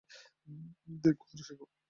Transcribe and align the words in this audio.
দ্যাখো 1.03 1.25
আর 1.31 1.39
শেখো। 1.47 1.65